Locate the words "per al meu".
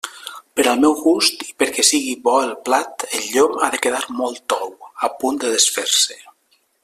0.59-0.93